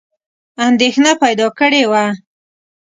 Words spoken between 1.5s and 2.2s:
کړې وه.